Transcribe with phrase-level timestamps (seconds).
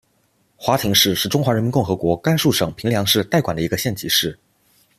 [0.57, 4.35] 华亭市是中华人民共和国甘肃省平凉市代管的一个县级市。